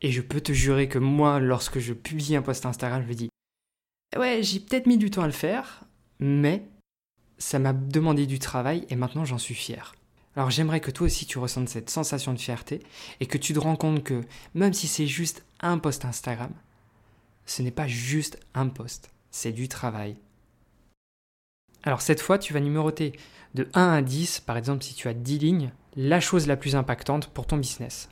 Et 0.01 0.11
je 0.11 0.21
peux 0.21 0.41
te 0.41 0.51
jurer 0.51 0.87
que 0.87 0.99
moi, 0.99 1.39
lorsque 1.39 1.79
je 1.79 1.93
publie 1.93 2.35
un 2.35 2.41
post 2.41 2.65
Instagram, 2.65 3.03
je 3.03 3.07
me 3.07 3.13
dis 3.13 3.29
Ouais, 4.17 4.41
j'ai 4.41 4.59
peut-être 4.59 4.87
mis 4.87 4.97
du 4.97 5.09
temps 5.09 5.23
à 5.23 5.27
le 5.27 5.33
faire, 5.33 5.83
mais 6.19 6.63
ça 7.37 7.59
m'a 7.59 7.73
demandé 7.73 8.25
du 8.25 8.39
travail 8.39 8.85
et 8.89 8.95
maintenant 8.95 9.25
j'en 9.25 9.37
suis 9.37 9.55
fier. 9.55 9.93
Alors 10.35 10.49
j'aimerais 10.49 10.79
que 10.79 10.91
toi 10.91 11.07
aussi 11.07 11.25
tu 11.25 11.39
ressentes 11.39 11.69
cette 11.69 11.89
sensation 11.89 12.33
de 12.33 12.39
fierté 12.39 12.83
et 13.19 13.25
que 13.25 13.37
tu 13.37 13.53
te 13.53 13.59
rends 13.59 13.75
compte 13.75 14.03
que 14.03 14.21
même 14.53 14.73
si 14.73 14.87
c'est 14.87 15.07
juste 15.07 15.43
un 15.59 15.77
post 15.77 16.05
Instagram, 16.05 16.51
ce 17.45 17.61
n'est 17.61 17.71
pas 17.71 17.87
juste 17.87 18.39
un 18.53 18.67
post, 18.67 19.11
c'est 19.31 19.51
du 19.51 19.67
travail, 19.67 20.17
alors 21.87 22.01
cette 22.01 22.19
fois, 22.19 22.37
tu 22.37 22.53
vas 22.53 22.59
numéroter 22.59 23.13
de 23.53 23.69
1 23.73 23.93
à 23.93 24.01
10, 24.01 24.41
par 24.41 24.57
exemple 24.57 24.83
si 24.83 24.93
tu 24.93 25.07
as 25.07 25.13
10 25.13 25.39
lignes, 25.39 25.71
la 25.95 26.19
chose 26.19 26.45
la 26.45 26.57
plus 26.57 26.75
impactante 26.75 27.27
pour 27.27 27.47
ton 27.47 27.55
business. 27.55 28.09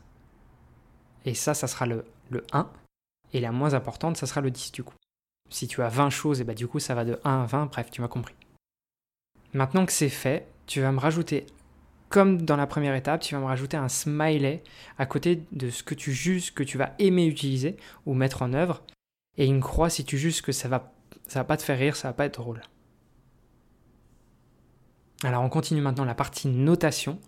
Et 1.25 1.34
ça, 1.34 1.53
ça 1.53 1.67
sera 1.67 1.86
le, 1.86 2.05
1. 2.51 2.70
Et 3.34 3.39
la 3.39 3.51
moins 3.51 3.74
importante, 3.74 4.17
ça 4.17 4.27
sera 4.27 4.41
le 4.41 4.51
10 4.51 4.72
du 4.72 4.84
coup. 4.84 4.96
Si 5.50 5.67
tu 5.67 5.82
as 5.82 5.89
20 5.89 6.10
choses, 6.10 6.41
et 6.41 6.44
bah 6.44 6.53
du 6.53 6.67
coup 6.67 6.79
ça 6.79 6.96
va 6.96 7.05
de 7.05 7.20
1 7.24 7.44
à 7.44 7.46
20, 7.46 7.65
bref, 7.67 7.91
tu 7.91 8.01
m'as 8.01 8.08
compris. 8.08 8.36
Maintenant 9.53 9.86
que 9.86 9.91
c'est 9.91 10.10
fait, 10.10 10.48
tu 10.65 10.82
vas 10.82 10.91
me 10.91 11.00
rajouter, 11.00 11.46
comme 12.10 12.41
dans 12.41 12.55
la 12.55 12.67
première 12.67 12.96
étape, 12.96 13.22
tu 13.22 13.36
vas 13.36 13.41
me 13.41 13.46
rajouter 13.46 13.77
un 13.77 13.89
smiley 13.89 14.63
à 14.98 15.05
côté 15.05 15.44
de 15.51 15.70
ce 15.70 15.84
que 15.84 15.96
tu 15.96 16.13
juges 16.13 16.53
que 16.53 16.63
tu 16.63 16.77
vas 16.77 16.94
aimer 17.00 17.25
utiliser 17.25 17.77
ou 18.05 18.13
mettre 18.13 18.41
en 18.41 18.53
œuvre, 18.53 18.84
et 19.38 19.46
une 19.46 19.62
croix 19.62 19.89
si 19.89 20.05
tu 20.05 20.17
juges 20.17 20.41
que 20.41 20.51
ça 20.51 20.67
va, 20.67 20.94
ça 21.27 21.39
va 21.39 21.44
pas 21.44 21.58
te 21.58 21.63
faire 21.63 21.77
rire, 21.77 21.96
ça 21.96 22.10
va 22.10 22.13
pas 22.13 22.25
être 22.25 22.39
drôle. 22.39 22.62
Alors 25.24 25.44
on 25.44 25.50
continue 25.50 25.82
maintenant 25.82 26.05
la 26.05 26.15
partie 26.15 26.48
notation. 26.48 27.20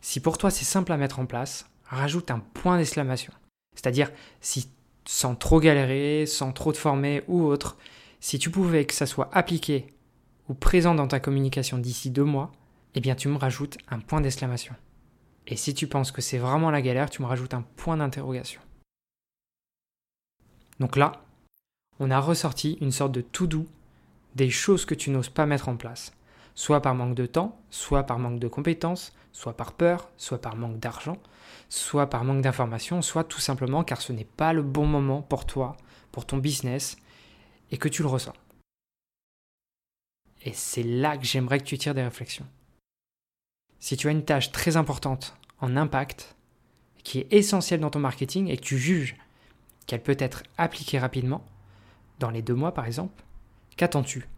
Si 0.00 0.20
pour 0.20 0.38
toi 0.38 0.50
c'est 0.50 0.64
simple 0.64 0.92
à 0.92 0.96
mettre 0.96 1.18
en 1.18 1.26
place, 1.26 1.68
rajoute 1.86 2.30
un 2.30 2.40
point 2.40 2.78
d'exclamation. 2.78 3.32
C'est-à-dire 3.74 4.10
si 4.40 4.70
sans 5.06 5.36
trop 5.36 5.60
galérer, 5.60 6.26
sans 6.26 6.52
trop 6.52 6.72
te 6.72 6.78
former 6.78 7.22
ou 7.28 7.44
autre, 7.44 7.76
si 8.20 8.38
tu 8.38 8.50
pouvais 8.50 8.86
que 8.86 8.94
ça 8.94 9.06
soit 9.06 9.30
appliqué 9.32 9.86
ou 10.48 10.54
présent 10.54 10.94
dans 10.94 11.06
ta 11.06 11.20
communication 11.20 11.78
d'ici 11.78 12.10
deux 12.10 12.24
mois, 12.24 12.52
eh 12.94 13.00
bien 13.00 13.14
tu 13.14 13.28
me 13.28 13.36
rajoutes 13.36 13.78
un 13.88 14.00
point 14.00 14.20
d'exclamation. 14.20 14.74
Et 15.46 15.56
si 15.56 15.74
tu 15.74 15.86
penses 15.86 16.10
que 16.10 16.22
c'est 16.22 16.38
vraiment 16.38 16.70
la 16.70 16.82
galère, 16.82 17.10
tu 17.10 17.22
me 17.22 17.26
rajoutes 17.26 17.54
un 17.54 17.62
point 17.76 17.96
d'interrogation. 17.96 18.60
Donc 20.80 20.96
là, 20.96 21.24
on 22.00 22.10
a 22.10 22.18
ressorti 22.18 22.78
une 22.80 22.92
sorte 22.92 23.12
de 23.12 23.20
to-do 23.20 23.66
des 24.34 24.50
choses 24.50 24.84
que 24.84 24.94
tu 24.94 25.10
n'oses 25.10 25.28
pas 25.28 25.46
mettre 25.46 25.68
en 25.68 25.76
place, 25.76 26.12
soit 26.54 26.82
par 26.82 26.94
manque 26.94 27.14
de 27.14 27.26
temps, 27.26 27.58
soit 27.70 28.02
par 28.02 28.18
manque 28.18 28.40
de 28.40 28.48
compétences, 28.48 29.14
soit 29.32 29.56
par 29.56 29.72
peur, 29.72 30.10
soit 30.16 30.40
par 30.40 30.56
manque 30.56 30.78
d'argent, 30.78 31.16
soit 31.68 32.08
par 32.08 32.24
manque 32.24 32.42
d'informations, 32.42 33.02
soit 33.02 33.24
tout 33.24 33.40
simplement 33.40 33.84
car 33.84 34.00
ce 34.00 34.12
n'est 34.12 34.24
pas 34.24 34.52
le 34.52 34.62
bon 34.62 34.86
moment 34.86 35.22
pour 35.22 35.46
toi, 35.46 35.76
pour 36.12 36.26
ton 36.26 36.38
business, 36.38 36.96
et 37.70 37.78
que 37.78 37.88
tu 37.88 38.02
le 38.02 38.08
ressens. 38.08 38.34
Et 40.42 40.52
c'est 40.52 40.82
là 40.82 41.16
que 41.16 41.24
j'aimerais 41.24 41.58
que 41.58 41.64
tu 41.64 41.78
tires 41.78 41.94
des 41.94 42.04
réflexions. 42.04 42.46
Si 43.78 43.96
tu 43.96 44.08
as 44.08 44.12
une 44.12 44.24
tâche 44.24 44.52
très 44.52 44.76
importante 44.76 45.36
en 45.60 45.76
impact, 45.76 46.36
qui 47.02 47.20
est 47.20 47.32
essentielle 47.32 47.80
dans 47.80 47.90
ton 47.90 48.00
marketing 48.00 48.48
et 48.48 48.56
que 48.56 48.62
tu 48.62 48.78
juges 48.78 49.16
qu'elle 49.86 50.02
peut 50.02 50.16
être 50.18 50.42
appliquée 50.58 50.98
rapidement, 50.98 51.44
dans 52.18 52.30
les 52.30 52.42
deux 52.42 52.54
mois 52.54 52.74
par 52.74 52.86
exemple, 52.86 53.22
qu'attends-tu? 53.76 54.28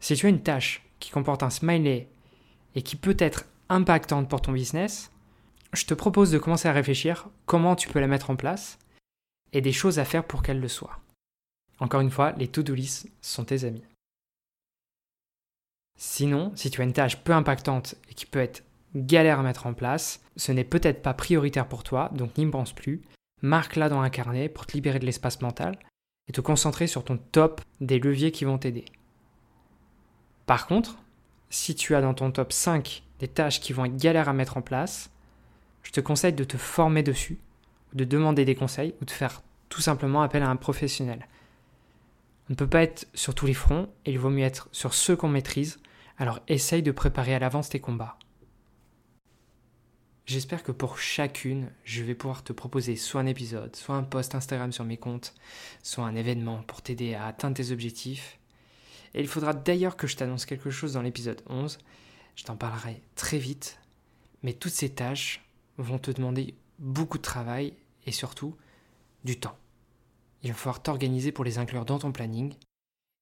Si 0.00 0.16
tu 0.16 0.26
as 0.26 0.30
une 0.30 0.42
tâche 0.42 0.82
qui 0.98 1.10
comporte 1.10 1.42
un 1.42 1.50
smiley 1.50 2.08
et 2.74 2.82
qui 2.82 2.96
peut 2.96 3.16
être 3.18 3.46
impactante 3.68 4.28
pour 4.28 4.42
ton 4.42 4.52
business, 4.52 5.10
je 5.74 5.86
te 5.86 5.94
propose 5.94 6.30
de 6.30 6.38
commencer 6.38 6.68
à 6.68 6.72
réfléchir 6.72 7.28
comment 7.46 7.76
tu 7.76 7.88
peux 7.88 8.00
la 8.00 8.06
mettre 8.06 8.30
en 8.30 8.36
place 8.36 8.78
et 9.52 9.60
des 9.60 9.72
choses 9.72 9.98
à 9.98 10.04
faire 10.04 10.24
pour 10.24 10.42
qu'elle 10.42 10.60
le 10.60 10.68
soit. 10.68 11.00
Encore 11.78 12.00
une 12.00 12.10
fois, 12.10 12.32
les 12.32 12.48
to-do 12.48 12.74
list 12.74 13.08
sont 13.20 13.44
tes 13.44 13.64
amis. 13.64 13.84
Sinon, 15.96 16.52
si 16.56 16.70
tu 16.70 16.80
as 16.80 16.84
une 16.84 16.92
tâche 16.92 17.18
peu 17.18 17.32
impactante 17.32 17.94
et 18.10 18.14
qui 18.14 18.26
peut 18.26 18.40
être 18.40 18.64
galère 18.94 19.40
à 19.40 19.42
mettre 19.42 19.66
en 19.66 19.74
place, 19.74 20.22
ce 20.36 20.52
n'est 20.52 20.64
peut-être 20.64 21.02
pas 21.02 21.14
prioritaire 21.14 21.68
pour 21.68 21.82
toi, 21.82 22.10
donc 22.14 22.36
n'y 22.36 22.46
pense 22.46 22.72
plus. 22.72 23.02
Marque-la 23.42 23.88
dans 23.88 24.00
un 24.00 24.10
carnet 24.10 24.48
pour 24.48 24.66
te 24.66 24.72
libérer 24.72 24.98
de 24.98 25.06
l'espace 25.06 25.40
mental 25.40 25.78
et 26.28 26.32
te 26.32 26.40
concentrer 26.40 26.86
sur 26.86 27.04
ton 27.04 27.18
top 27.18 27.60
des 27.80 27.98
leviers 27.98 28.32
qui 28.32 28.44
vont 28.44 28.58
t'aider. 28.58 28.84
Par 30.46 30.66
contre, 30.66 30.96
si 31.50 31.74
tu 31.74 31.94
as 31.94 32.00
dans 32.00 32.14
ton 32.14 32.30
top 32.30 32.52
5 32.52 33.02
des 33.18 33.28
tâches 33.28 33.60
qui 33.60 33.72
vont 33.72 33.84
être 33.84 33.96
galères 33.96 34.28
à 34.28 34.32
mettre 34.32 34.56
en 34.56 34.62
place, 34.62 35.10
je 35.84 35.92
te 35.92 36.00
conseille 36.00 36.32
de 36.32 36.42
te 36.42 36.56
former 36.56 37.04
dessus, 37.04 37.38
de 37.92 38.04
demander 38.04 38.44
des 38.44 38.56
conseils 38.56 38.94
ou 39.00 39.04
de 39.04 39.10
faire 39.12 39.42
tout 39.68 39.80
simplement 39.80 40.22
appel 40.22 40.42
à 40.42 40.48
un 40.48 40.56
professionnel. 40.56 41.28
On 42.48 42.52
ne 42.52 42.56
peut 42.56 42.68
pas 42.68 42.82
être 42.82 43.06
sur 43.14 43.34
tous 43.34 43.46
les 43.46 43.54
fronts 43.54 43.88
et 44.04 44.10
il 44.10 44.18
vaut 44.18 44.30
mieux 44.30 44.44
être 44.44 44.68
sur 44.72 44.92
ceux 44.92 45.14
qu'on 45.14 45.28
maîtrise, 45.28 45.78
alors 46.18 46.40
essaye 46.48 46.82
de 46.82 46.90
préparer 46.90 47.34
à 47.34 47.38
l'avance 47.38 47.68
tes 47.68 47.80
combats. 47.80 48.18
J'espère 50.26 50.62
que 50.62 50.72
pour 50.72 50.98
chacune, 50.98 51.70
je 51.84 52.02
vais 52.02 52.14
pouvoir 52.14 52.42
te 52.42 52.54
proposer 52.54 52.96
soit 52.96 53.20
un 53.20 53.26
épisode, 53.26 53.76
soit 53.76 53.94
un 53.94 54.02
post 54.02 54.34
Instagram 54.34 54.72
sur 54.72 54.84
mes 54.84 54.96
comptes, 54.96 55.34
soit 55.82 56.04
un 56.04 56.14
événement 56.14 56.62
pour 56.62 56.80
t'aider 56.80 57.14
à 57.14 57.26
atteindre 57.26 57.56
tes 57.56 57.72
objectifs. 57.72 58.38
Et 59.12 59.20
il 59.20 59.28
faudra 59.28 59.52
d'ailleurs 59.52 59.96
que 59.96 60.06
je 60.06 60.16
t'annonce 60.16 60.46
quelque 60.46 60.70
chose 60.70 60.94
dans 60.94 61.02
l'épisode 61.02 61.42
11. 61.48 61.78
Je 62.36 62.44
t'en 62.44 62.56
parlerai 62.56 63.02
très 63.16 63.36
vite. 63.36 63.78
Mais 64.42 64.54
toutes 64.54 64.72
ces 64.72 64.88
tâches 64.88 65.44
vont 65.78 65.98
te 65.98 66.10
demander 66.10 66.54
beaucoup 66.78 67.18
de 67.18 67.22
travail 67.22 67.74
et 68.06 68.12
surtout 68.12 68.56
du 69.24 69.38
temps. 69.38 69.56
Il 70.42 70.50
va 70.50 70.56
falloir 70.56 70.82
t'organiser 70.82 71.32
pour 71.32 71.44
les 71.44 71.58
inclure 71.58 71.84
dans 71.84 71.98
ton 71.98 72.12
planning. 72.12 72.54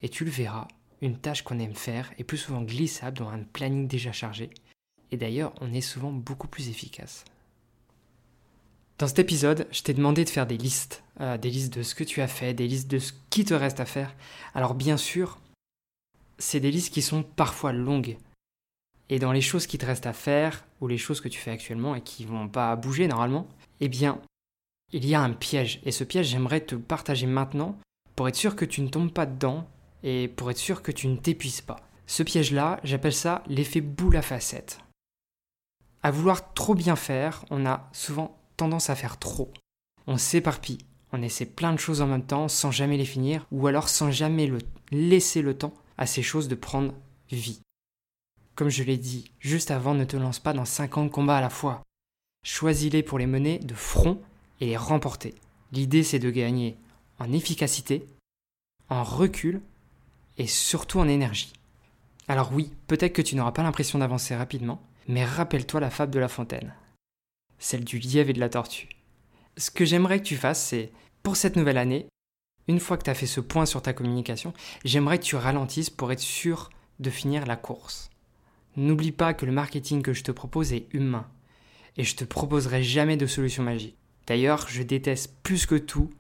Et 0.01 0.09
tu 0.09 0.25
le 0.25 0.31
verras, 0.31 0.67
une 1.01 1.17
tâche 1.17 1.43
qu'on 1.43 1.59
aime 1.61 1.75
faire 1.75 2.13
est 2.19 2.25
plus 2.25 2.39
souvent 2.39 2.63
glissable 2.63 3.19
dans 3.19 3.29
un 3.29 3.45
planning 3.45 3.87
déjà 3.87 4.13
chargé 4.13 4.51
et 5.13 5.19
d'ailleurs, 5.19 5.53
on 5.61 5.73
est 5.73 5.83
souvent 5.83 6.11
beaucoup 6.11 6.49
plus 6.49 6.71
efficace. 6.71 7.25
Dans 8.99 9.07
cet 9.07 9.19
épisode, 9.19 9.69
je 9.71 9.83
t'ai 9.83 9.95
demandé 9.95 10.25
de 10.25 10.31
faire 10.31 10.47
des 10.47 10.57
listes, 10.57 11.05
euh, 11.21 11.37
des 11.37 11.51
listes 11.51 11.77
de 11.77 11.83
ce 11.83 11.95
que 11.95 12.05
tu 12.05 12.23
as 12.23 12.29
fait, 12.29 12.55
des 12.55 12.67
listes 12.67 12.91
de 12.91 12.99
ce 12.99 13.13
qui 13.31 13.45
te 13.45 13.53
reste 13.53 13.79
à 13.79 13.85
faire. 13.85 14.15
Alors 14.55 14.75
bien 14.75 14.97
sûr, 14.97 15.39
c'est 16.39 16.61
des 16.61 16.71
listes 16.71 16.93
qui 16.93 17.03
sont 17.03 17.23
parfois 17.23 17.73
longues. 17.73 18.17
Et 19.09 19.19
dans 19.19 19.33
les 19.33 19.41
choses 19.41 19.67
qui 19.67 19.79
te 19.79 19.87
restent 19.87 20.07
à 20.07 20.13
faire, 20.13 20.65
ou 20.81 20.89
les 20.89 20.99
choses 20.99 21.21
que 21.21 21.29
tu 21.29 21.39
fais 21.39 21.51
actuellement 21.51 21.95
et 21.95 22.01
qui 22.01 22.25
vont 22.25 22.49
pas 22.49 22.75
bouger 22.77 23.09
normalement, 23.09 23.47
eh 23.81 23.89
bien, 23.89 24.21
il 24.93 25.07
y 25.07 25.15
a 25.15 25.21
un 25.21 25.33
piège. 25.33 25.81
Et 25.85 25.93
ce 25.93 26.05
piège, 26.05 26.29
j'aimerais 26.29 26.61
te 26.61 26.75
partager 26.75 27.27
maintenant 27.27 27.79
pour 28.17 28.29
être 28.29 28.37
sûr 28.37 28.57
que 28.57 28.65
tu 28.65 28.81
ne 28.83 28.89
tombes 28.89 29.13
pas 29.13 29.27
dedans 29.27 29.67
et 30.03 30.29
pour 30.29 30.51
être 30.51 30.59
sûr 30.59 30.83
que 30.83 30.93
tu 30.93 31.09
ne 31.09 31.17
t'épuises 31.17 31.61
pas. 31.61 31.81
Ce 32.07 32.23
piège-là, 32.23 32.81
j'appelle 32.85 33.15
ça 33.15 33.43
l'effet 33.47 33.81
boule 33.81 34.17
à 34.17 34.23
facettes. 34.23 34.81
À 36.03 36.11
vouloir 36.11 36.53
trop 36.53 36.75
bien 36.75 36.97
faire, 36.97 37.45
on 37.51 37.65
a 37.65 37.89
souvent 37.93 38.37
tendance 38.57 38.91
à 38.91 38.97
faire 38.97 39.19
trop. 39.19 39.53
On 40.07 40.19
s'éparpille, 40.19 40.85
on 41.13 41.23
essaie 41.23 41.47
plein 41.47 41.73
de 41.73 41.79
choses 41.79 42.01
en 42.01 42.07
même 42.07 42.27
temps 42.27 42.49
sans 42.49 42.71
jamais 42.71 42.97
les 42.97 43.05
finir, 43.05 43.47
ou 43.53 43.67
alors 43.67 43.89
sans 43.89 44.11
jamais 44.11 44.51
laisser 44.91 45.43
le 45.43 45.57
temps 45.57 45.75
à 45.97 46.07
ces 46.07 46.23
choses 46.23 46.49
de 46.49 46.55
prendre 46.55 46.93
vie. 47.31 47.62
Comme 48.55 48.69
je 48.69 48.83
l'ai 48.83 48.99
dit 48.99 49.31
juste 49.41 49.71
avant, 49.71 49.95
ne 49.95 50.05
te 50.05 50.17
lance 50.17 50.39
pas 50.39 50.53
dans 50.53 50.65
50 50.65 51.11
combats 51.11 51.39
à 51.39 51.41
la 51.41 51.51
fois. 51.51 51.83
Choisis-les 52.45 53.03
pour 53.03 53.19
les 53.19 53.27
mener 53.27 53.59
de 53.59 53.75
front 53.75 54.21
et 54.61 54.67
les 54.67 54.77
remporter. 54.77 55.35
L'idée 55.73 56.03
c'est 56.03 56.19
de 56.19 56.31
gagner 56.31 56.77
en 57.19 57.33
efficacité, 57.33 58.07
en 58.89 59.05
recul 59.05 59.61
et 60.39 60.47
surtout 60.47 60.99
en 60.99 61.09
énergie. 61.09 61.53
Alors 62.29 62.53
oui, 62.53 62.73
peut-être 62.87 63.15
que 63.15 63.23
tu 63.23 63.37
n'auras 63.37 63.53
pas 63.53 63.63
l'impression 63.63 63.99
d'avancer 63.99 64.37
rapidement, 64.37 64.83
mais 65.09 65.25
rappelle-toi 65.25 65.81
la 65.81 65.91
fable 65.91 66.13
de 66.13 66.19
la 66.19 66.29
fontaine, 66.29 66.75
celle 67.59 67.85
du 67.85 67.99
lièvre 67.99 68.31
et 68.31 68.35
de 68.35 68.41
la 68.41 68.49
tortue. 68.49 68.89
Ce 69.57 69.71
que 69.71 69.85
j'aimerais 69.85 70.21
que 70.21 70.27
tu 70.27 70.37
fasses, 70.37 70.63
c'est, 70.63 70.93
pour 71.23 71.37
cette 71.37 71.57
nouvelle 71.57 71.79
année, 71.79 72.07
une 72.69 72.81
fois 72.81 72.97
que 72.97 73.05
tu 73.05 73.11
as 73.11 73.15
fait 73.15 73.27
ce 73.27 73.41
point 73.41 73.67
sur 73.67 73.83
ta 73.83 73.93
communication, 73.93 74.55
j'aimerais 74.85 75.19
que 75.19 75.25
tu 75.25 75.37
ralentisses 75.37 75.91
pour 75.91 76.13
être 76.13 76.21
sûr 76.21 76.71
de 77.01 77.11
finir 77.11 77.47
la 77.47 77.57
course. 77.57 78.12
N'oublie 78.77 79.13
pas 79.13 79.35
que 79.35 79.47
le 79.47 79.53
marketing 79.53 80.03
que 80.03 80.13
je 80.13 80.25
te 80.25 80.33
propose 80.33 80.73
est 80.73 80.87
humain, 80.93 81.27
et 81.97 82.05
je 82.05 82.17
te 82.17 82.25
proposerai 82.25 82.83
jamais 82.83 83.17
de 83.17 83.27
solution 83.27 83.63
magique. 83.63 83.97
D'ailleurs, 84.27 84.67
je 84.69 84.83
déteste 84.83 85.35
plus 85.43 85.67
que 85.67 85.75
tout 85.75 86.11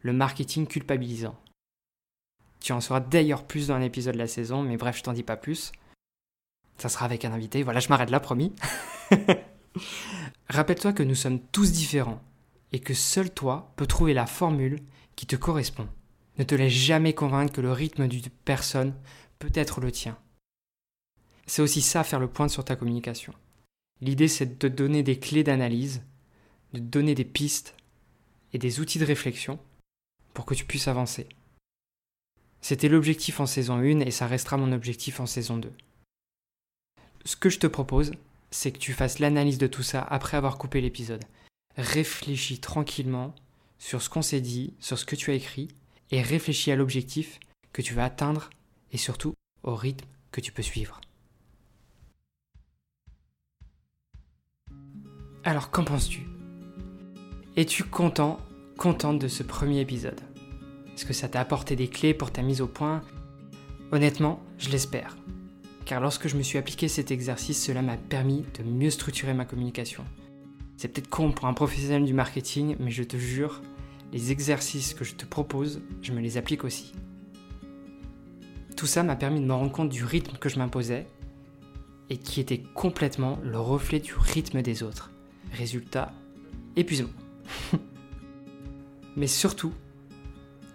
le 0.00 0.12
marketing 0.12 0.66
culpabilisant. 0.66 1.38
Tu 2.60 2.72
en 2.72 2.80
sauras 2.80 3.00
d'ailleurs 3.00 3.46
plus 3.46 3.68
dans 3.68 3.74
un 3.74 3.82
épisode 3.82 4.14
de 4.14 4.18
la 4.18 4.26
saison, 4.26 4.62
mais 4.62 4.76
bref, 4.76 4.98
je 4.98 5.02
t'en 5.02 5.12
dis 5.12 5.22
pas 5.22 5.36
plus. 5.36 5.72
Ça 6.78 6.88
sera 6.88 7.04
avec 7.04 7.24
un 7.24 7.32
invité. 7.32 7.62
Voilà, 7.62 7.80
je 7.80 7.88
m'arrête 7.88 8.10
là, 8.10 8.20
promis. 8.20 8.54
Rappelle-toi 10.48 10.92
que 10.92 11.02
nous 11.02 11.14
sommes 11.14 11.40
tous 11.40 11.72
différents 11.72 12.22
et 12.72 12.80
que 12.80 12.94
seul 12.94 13.30
toi 13.30 13.72
peux 13.76 13.86
trouver 13.86 14.14
la 14.14 14.26
formule 14.26 14.80
qui 15.16 15.26
te 15.26 15.36
correspond. 15.36 15.88
Ne 16.38 16.44
te 16.44 16.54
laisse 16.54 16.72
jamais 16.72 17.14
convaincre 17.14 17.52
que 17.52 17.60
le 17.60 17.72
rythme 17.72 18.06
d'une 18.06 18.30
personne 18.44 18.94
peut 19.38 19.50
être 19.54 19.80
le 19.80 19.90
tien. 19.90 20.16
C'est 21.48 21.62
aussi 21.62 21.82
ça 21.82 22.04
faire 22.04 22.20
le 22.20 22.28
point 22.28 22.48
sur 22.48 22.64
ta 22.64 22.76
communication. 22.76 23.32
L'idée 24.00 24.28
c'est 24.28 24.46
de 24.46 24.54
te 24.54 24.66
donner 24.66 25.02
des 25.02 25.18
clés 25.18 25.44
d'analyse, 25.44 26.02
de 26.72 26.78
te 26.78 26.84
donner 26.84 27.14
des 27.14 27.24
pistes 27.24 27.74
et 28.52 28.58
des 28.58 28.78
outils 28.78 28.98
de 29.00 29.04
réflexion 29.04 29.58
pour 30.34 30.44
que 30.44 30.54
tu 30.54 30.64
puisses 30.64 30.88
avancer. 30.88 31.26
C'était 32.60 32.88
l'objectif 32.88 33.40
en 33.40 33.46
saison 33.46 33.78
1 33.78 34.00
et 34.00 34.10
ça 34.10 34.26
restera 34.26 34.56
mon 34.56 34.72
objectif 34.72 35.20
en 35.20 35.26
saison 35.26 35.56
2 35.56 35.72
ce 37.28 37.36
que 37.36 37.50
je 37.50 37.58
te 37.58 37.66
propose, 37.66 38.12
c'est 38.50 38.72
que 38.72 38.78
tu 38.78 38.94
fasses 38.94 39.18
l'analyse 39.18 39.58
de 39.58 39.66
tout 39.66 39.82
ça 39.82 40.00
après 40.00 40.38
avoir 40.38 40.56
coupé 40.56 40.80
l'épisode. 40.80 41.24
Réfléchis 41.76 42.58
tranquillement 42.58 43.34
sur 43.78 44.00
ce 44.00 44.08
qu'on 44.08 44.22
s'est 44.22 44.40
dit, 44.40 44.72
sur 44.80 44.98
ce 44.98 45.04
que 45.04 45.14
tu 45.14 45.30
as 45.30 45.34
écrit, 45.34 45.68
et 46.10 46.22
réfléchis 46.22 46.72
à 46.72 46.76
l'objectif 46.76 47.38
que 47.74 47.82
tu 47.82 47.92
vas 47.92 48.06
atteindre 48.06 48.48
et 48.92 48.96
surtout 48.96 49.34
au 49.62 49.76
rythme 49.76 50.06
que 50.32 50.40
tu 50.40 50.52
peux 50.52 50.62
suivre. 50.62 51.00
Alors 55.44 55.70
qu'en 55.70 55.84
penses-tu? 55.84 56.26
Es-tu 57.56 57.84
content, 57.84 58.38
contente 58.76 59.18
de 59.18 59.28
ce 59.28 59.42
premier 59.42 59.80
épisode? 59.80 60.20
Est-ce 60.94 61.04
que 61.04 61.12
ça 61.12 61.28
t'a 61.28 61.40
apporté 61.40 61.76
des 61.76 61.88
clés 61.88 62.14
pour 62.14 62.30
ta 62.30 62.42
mise 62.42 62.60
au 62.60 62.66
point? 62.66 63.02
Honnêtement, 63.92 64.40
je 64.58 64.70
l'espère 64.70 65.16
car 65.88 66.02
lorsque 66.02 66.28
je 66.28 66.36
me 66.36 66.42
suis 66.42 66.58
appliqué 66.58 66.86
cet 66.86 67.10
exercice, 67.10 67.64
cela 67.64 67.80
m'a 67.80 67.96
permis 67.96 68.44
de 68.58 68.62
mieux 68.62 68.90
structurer 68.90 69.32
ma 69.32 69.46
communication. 69.46 70.04
C'est 70.76 70.88
peut-être 70.88 71.08
con 71.08 71.32
pour 71.32 71.46
un 71.46 71.54
professionnel 71.54 72.04
du 72.04 72.12
marketing, 72.12 72.76
mais 72.78 72.90
je 72.90 73.02
te 73.02 73.16
jure, 73.16 73.62
les 74.12 74.30
exercices 74.30 74.92
que 74.92 75.02
je 75.02 75.14
te 75.14 75.24
propose, 75.24 75.80
je 76.02 76.12
me 76.12 76.20
les 76.20 76.36
applique 76.36 76.62
aussi. 76.62 76.92
Tout 78.76 78.84
ça 78.84 79.02
m'a 79.02 79.16
permis 79.16 79.40
de 79.40 79.46
me 79.46 79.54
rendre 79.54 79.72
compte 79.72 79.88
du 79.88 80.04
rythme 80.04 80.36
que 80.36 80.50
je 80.50 80.58
m'imposais 80.58 81.06
et 82.10 82.18
qui 82.18 82.40
était 82.40 82.62
complètement 82.74 83.38
le 83.42 83.58
reflet 83.58 83.98
du 83.98 84.12
rythme 84.14 84.60
des 84.60 84.82
autres. 84.82 85.10
Résultat, 85.52 86.12
épuisement. 86.76 87.08
Mais 89.16 89.26
surtout, 89.26 89.72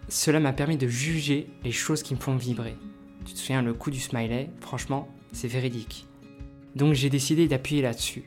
cela 0.10 0.40
m'a 0.40 0.54
permis 0.54 0.78
de 0.78 0.88
juger 0.88 1.50
les 1.64 1.72
choses 1.72 2.04
qui 2.04 2.14
me 2.14 2.20
font 2.20 2.36
vibrer. 2.36 2.76
Tu 3.26 3.34
te 3.34 3.40
souviens, 3.40 3.62
le 3.62 3.74
coup 3.74 3.92
du 3.92 4.00
smiley, 4.00 4.50
franchement, 4.60 5.08
c'est 5.32 5.48
véridique. 5.48 6.08
Donc 6.76 6.94
j'ai 6.94 7.10
décidé 7.10 7.48
d'appuyer 7.48 7.82
là-dessus. 7.82 8.24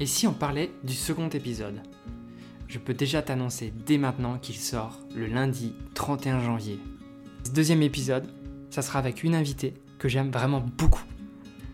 Et 0.00 0.06
si 0.06 0.26
on 0.26 0.32
parlait 0.32 0.70
du 0.82 0.94
second 0.94 1.28
épisode? 1.28 1.80
Je 2.68 2.78
peux 2.78 2.94
déjà 2.94 3.22
t'annoncer 3.22 3.72
dès 3.86 3.98
maintenant 3.98 4.38
qu'il 4.38 4.56
sort 4.56 4.98
le 5.14 5.26
lundi 5.26 5.74
31 5.94 6.40
janvier. 6.40 6.80
Ce 7.44 7.50
deuxième 7.50 7.82
épisode, 7.82 8.26
ça 8.70 8.82
sera 8.82 8.98
avec 8.98 9.22
une 9.22 9.34
invitée 9.34 9.74
que 9.98 10.08
j'aime 10.08 10.30
vraiment 10.30 10.60
beaucoup. 10.60 11.04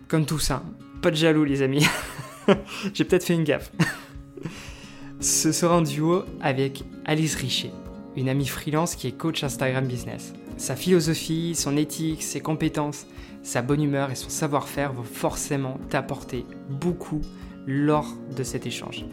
Comme 0.08 0.26
tout 0.26 0.38
ça, 0.38 0.62
pas 1.00 1.10
de 1.10 1.16
jaloux 1.16 1.44
les 1.44 1.62
amis. 1.62 1.86
J'ai 2.94 3.04
peut-être 3.04 3.24
fait 3.24 3.34
une 3.34 3.44
gaffe. 3.44 3.72
Ce 5.20 5.52
sera 5.52 5.76
en 5.76 5.82
duo 5.82 6.22
avec 6.40 6.84
Alice 7.04 7.34
Richer, 7.34 7.70
une 8.16 8.28
amie 8.28 8.46
freelance 8.46 8.94
qui 8.94 9.06
est 9.06 9.12
coach 9.12 9.44
Instagram 9.44 9.86
business. 9.86 10.32
Sa 10.56 10.76
philosophie, 10.76 11.54
son 11.54 11.76
éthique, 11.76 12.22
ses 12.22 12.40
compétences, 12.40 13.06
sa 13.42 13.62
bonne 13.62 13.82
humeur 13.82 14.10
et 14.10 14.14
son 14.14 14.28
savoir-faire 14.28 14.92
vont 14.92 15.04
forcément 15.04 15.78
t'apporter 15.88 16.44
beaucoup 16.68 17.20
lors 17.66 18.06
de 18.36 18.42
cet 18.42 18.66
échange. 18.66 19.04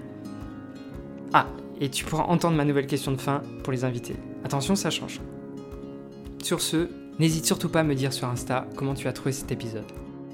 Ah, 1.33 1.47
et 1.79 1.89
tu 1.89 2.05
pourras 2.05 2.23
entendre 2.23 2.55
ma 2.55 2.65
nouvelle 2.65 2.87
question 2.87 3.11
de 3.11 3.21
fin 3.21 3.41
pour 3.63 3.73
les 3.73 3.83
invités. 3.83 4.15
Attention, 4.43 4.75
ça 4.75 4.89
change. 4.89 5.21
Sur 6.41 6.61
ce, 6.61 6.89
n'hésite 7.19 7.45
surtout 7.45 7.69
pas 7.69 7.81
à 7.81 7.83
me 7.83 7.95
dire 7.95 8.13
sur 8.13 8.27
Insta 8.27 8.65
comment 8.75 8.93
tu 8.93 9.07
as 9.07 9.13
trouvé 9.13 9.31
cet 9.31 9.51
épisode. 9.51 9.85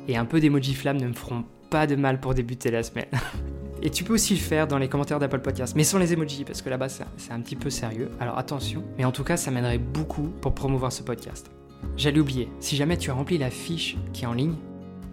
Et 0.07 0.17
un 0.17 0.25
peu 0.25 0.39
d'emoji 0.39 0.73
flamme 0.73 0.97
ne 0.97 1.07
me 1.07 1.13
feront 1.13 1.45
pas 1.73 1.87
de 1.87 1.95
mal 1.95 2.19
pour 2.19 2.35
débuter 2.35 2.69
la 2.69 2.83
semaine. 2.83 3.07
Et 3.81 3.89
tu 3.89 4.03
peux 4.03 4.13
aussi 4.13 4.35
le 4.35 4.39
faire 4.39 4.67
dans 4.67 4.77
les 4.77 4.89
commentaires 4.89 5.17
d'Apple 5.17 5.39
Podcast, 5.39 5.73
mais 5.75 5.83
sans 5.83 5.97
les 5.97 6.13
emojis, 6.13 6.45
parce 6.45 6.61
que 6.61 6.69
là-bas 6.69 6.87
c'est 6.87 7.31
un 7.31 7.41
petit 7.41 7.55
peu 7.55 7.71
sérieux. 7.71 8.11
Alors 8.19 8.37
attention, 8.37 8.83
mais 8.95 9.05
en 9.05 9.11
tout 9.11 9.23
cas 9.23 9.37
ça 9.37 9.49
m'aiderait 9.49 9.79
beaucoup 9.79 10.31
pour 10.39 10.53
promouvoir 10.53 10.91
ce 10.91 11.01
podcast. 11.01 11.49
J'allais 11.97 12.19
oublier, 12.19 12.47
si 12.59 12.75
jamais 12.75 12.95
tu 12.95 13.09
as 13.09 13.15
rempli 13.15 13.39
la 13.39 13.49
fiche 13.49 13.97
qui 14.13 14.23
est 14.23 14.27
en 14.27 14.33
ligne, 14.33 14.53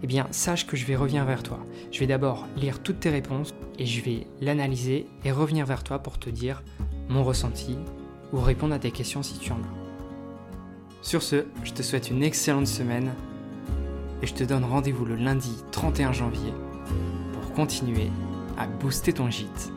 eh 0.03 0.07
bien 0.07 0.27
sache 0.29 0.67
que 0.67 0.77
je 0.77 0.85
vais 0.85 0.95
revenir 0.95 1.25
vers 1.25 1.41
toi. 1.41 1.65
Je 1.91 1.99
vais 1.99 2.05
d'abord 2.05 2.45
lire 2.55 2.83
toutes 2.83 2.99
tes 2.99 3.09
réponses 3.09 3.55
et 3.79 3.87
je 3.87 4.03
vais 4.03 4.27
l'analyser 4.39 5.07
et 5.25 5.31
revenir 5.31 5.65
vers 5.65 5.83
toi 5.83 5.97
pour 5.97 6.19
te 6.19 6.29
dire 6.29 6.61
mon 7.09 7.23
ressenti 7.23 7.75
ou 8.33 8.39
répondre 8.39 8.75
à 8.75 8.79
tes 8.79 8.91
questions 8.91 9.23
si 9.23 9.39
tu 9.39 9.51
en 9.51 9.55
as. 9.55 11.01
Sur 11.01 11.23
ce, 11.23 11.45
je 11.63 11.73
te 11.73 11.81
souhaite 11.81 12.11
une 12.11 12.21
excellente 12.21 12.67
semaine 12.67 13.13
et 14.21 14.27
je 14.27 14.33
te 14.33 14.43
donne 14.43 14.63
rendez-vous 14.63 15.05
le 15.05 15.15
lundi 15.15 15.63
31 15.71 16.13
janvier 16.13 16.53
pour 17.33 17.53
continuer 17.53 18.09
à 18.57 18.67
booster 18.67 19.13
ton 19.13 19.29
gîte. 19.29 19.71